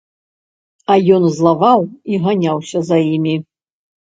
А 0.93 0.95
ён 1.17 1.27
злаваў 1.35 1.79
і 2.15 2.23
ганяўся 2.25 2.79
за 2.89 2.97
імі. 3.13 3.35